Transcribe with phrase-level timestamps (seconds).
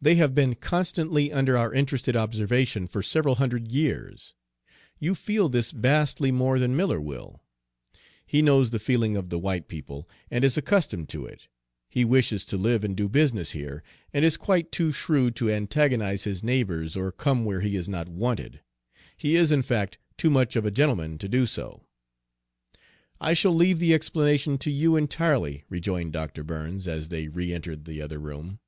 [0.00, 4.36] They have been constantly under our interested observation for several hundred years.
[5.00, 7.42] You feel this vastly more than Miller will.
[8.24, 11.48] He knows the feeling of the white people, and is accustomed to it.
[11.90, 13.82] He wishes to live and do business here,
[14.14, 18.08] and is quite too shrewd to antagonize his neighbors or come where he is not
[18.08, 18.60] wanted.
[19.16, 21.82] He is in fact too much of a gentleman to do so."
[23.20, 26.44] "I shall leave the explanation to you entirely," rejoined Dr.
[26.44, 28.60] Burns, as they reëntered the other room.